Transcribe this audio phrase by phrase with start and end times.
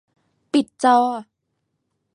[0.53, 0.97] ปิดจอ